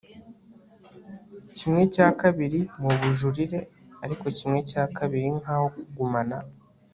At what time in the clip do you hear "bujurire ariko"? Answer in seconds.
2.99-4.25